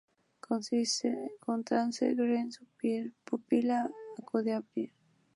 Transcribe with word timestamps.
Constance 0.39 2.15
Greene, 2.17 2.51
su 2.51 2.65
fiel 2.79 3.13
pupila, 3.23 3.87
acude 4.17 4.53
a 4.53 4.57
abrir. 4.57 4.91